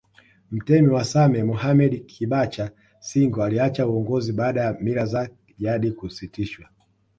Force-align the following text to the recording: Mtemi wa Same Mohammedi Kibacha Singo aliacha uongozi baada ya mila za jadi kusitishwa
Mtemi 0.51 0.87
wa 0.87 1.03
Same 1.03 1.43
Mohammedi 1.43 1.99
Kibacha 1.99 2.71
Singo 2.99 3.43
aliacha 3.43 3.87
uongozi 3.87 4.33
baada 4.33 4.61
ya 4.61 4.73
mila 4.81 5.05
za 5.05 5.29
jadi 5.59 5.91
kusitishwa 5.91 6.69